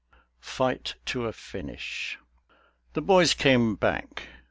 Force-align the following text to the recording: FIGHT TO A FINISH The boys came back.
FIGHT 0.41 0.95
TO 1.05 1.27
A 1.27 1.31
FINISH 1.31 2.17
The 2.93 3.03
boys 3.03 3.35
came 3.35 3.75
back. 3.75 4.29